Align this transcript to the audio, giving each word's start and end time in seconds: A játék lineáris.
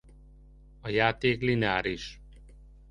A 0.81 0.89
játék 0.89 1.41
lineáris. 1.41 2.21